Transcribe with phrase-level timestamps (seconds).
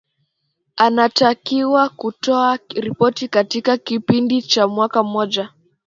[0.75, 5.49] anatakiwa kutoa ripoti katika kipindi cha mwaka mmoja